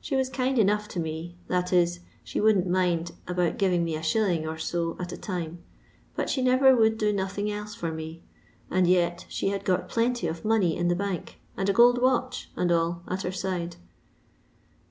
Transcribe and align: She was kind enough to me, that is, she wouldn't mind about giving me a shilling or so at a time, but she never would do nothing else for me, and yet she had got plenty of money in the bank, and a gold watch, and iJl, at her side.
She 0.00 0.16
was 0.16 0.30
kind 0.30 0.58
enough 0.58 0.88
to 0.88 0.98
me, 0.98 1.36
that 1.48 1.74
is, 1.74 2.00
she 2.24 2.40
wouldn't 2.40 2.66
mind 2.66 3.12
about 3.26 3.58
giving 3.58 3.84
me 3.84 3.96
a 3.96 4.02
shilling 4.02 4.48
or 4.48 4.56
so 4.56 4.96
at 4.98 5.12
a 5.12 5.16
time, 5.18 5.62
but 6.16 6.30
she 6.30 6.40
never 6.40 6.74
would 6.74 6.96
do 6.96 7.12
nothing 7.12 7.50
else 7.52 7.74
for 7.74 7.92
me, 7.92 8.22
and 8.70 8.86
yet 8.86 9.26
she 9.28 9.50
had 9.50 9.66
got 9.66 9.90
plenty 9.90 10.26
of 10.26 10.42
money 10.42 10.74
in 10.74 10.88
the 10.88 10.96
bank, 10.96 11.38
and 11.54 11.68
a 11.68 11.74
gold 11.74 12.00
watch, 12.00 12.50
and 12.56 12.70
iJl, 12.70 13.00
at 13.08 13.24
her 13.24 13.30
side. 13.32 13.76